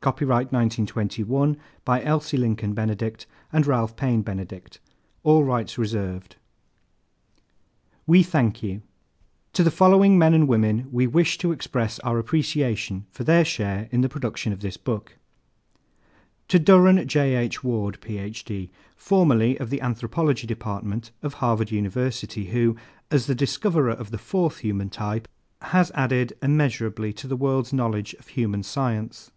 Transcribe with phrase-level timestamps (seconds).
[0.00, 4.78] Copyright, 1921 By Elsie Lincoln Benedict and Ralph Paine Benedict
[5.24, 6.36] All rights reserved
[8.06, 8.78] WE THANK YOU¶
[9.52, 13.86] To the following men and women we wish to express our appreciation for their share
[13.90, 15.18] in the production of this book:
[16.46, 17.34] To DUREN J.
[17.34, 17.62] H.
[17.64, 18.44] WARD, PH.
[18.46, 22.76] D., formerly of the Anthropology Department of Harvard University, who,
[23.10, 25.26] as the discoverer of the fourth human type,
[25.60, 29.32] has added immeasurably to the world's knowledge of human science.